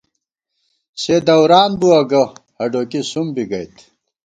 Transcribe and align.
سے 1.01 1.15
دَوران 1.27 1.71
بُوَہ 1.79 1.99
گہ 2.09 2.23
ہَڈوکی 2.57 3.01
سُم 3.11 3.27
بی 3.35 3.43
گئیت 3.49 3.75